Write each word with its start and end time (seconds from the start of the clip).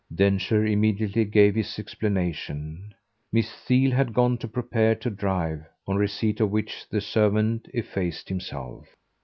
Densher 0.15 0.65
immediately 0.65 1.25
gave 1.25 1.53
his 1.53 1.77
explanation 1.77 2.95
Miss 3.31 3.53
Theale 3.53 3.91
had 3.91 4.15
gone 4.15 4.39
to 4.39 4.47
prepare 4.47 4.95
to 4.95 5.11
drive 5.11 5.63
on 5.87 5.95
receipt 5.95 6.39
of 6.39 6.49
which 6.49 6.87
the 6.89 7.01
servant 7.01 7.67
effaced 7.71 8.27
himself. 8.27 8.95